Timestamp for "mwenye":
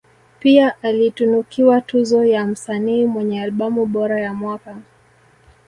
3.05-3.41